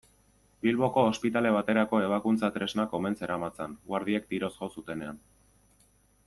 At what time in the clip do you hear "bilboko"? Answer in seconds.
0.67-1.01